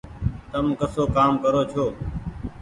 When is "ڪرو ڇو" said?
1.43-1.85